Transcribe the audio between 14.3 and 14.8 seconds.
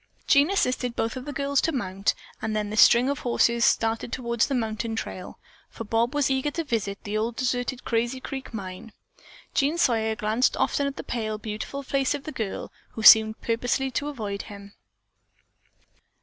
him.